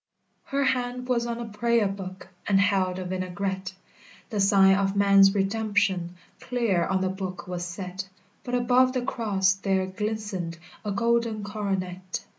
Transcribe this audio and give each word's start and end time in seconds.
Her 0.45 0.63
hand 0.63 1.07
was 1.07 1.27
on 1.27 1.39
a 1.39 1.45
prayer 1.45 1.87
book, 1.87 2.27
And 2.47 2.59
held 2.59 2.97
a 2.97 3.05
vinaigrette; 3.05 3.73
The 4.31 4.39
sign 4.39 4.73
of 4.75 4.95
man's 4.95 5.35
redemption 5.35 6.15
Clear 6.39 6.85
on 6.87 7.01
the 7.01 7.09
book 7.09 7.47
was 7.47 7.63
set, 7.63 8.09
But 8.43 8.55
above 8.55 8.93
the 8.93 9.03
cross 9.03 9.53
there 9.53 9.85
glistened 9.85 10.57
A 10.83 10.89
golden 10.91 11.43
Coronet. 11.43 12.25